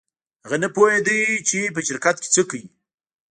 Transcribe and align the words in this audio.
هغه 0.45 0.57
نه 0.63 0.69
پوهېده 0.75 1.15
چې 1.49 1.59
په 1.75 1.79
شرکت 1.87 2.15
کې 2.21 2.27
څه 2.35 2.41
کوي. 2.49 2.65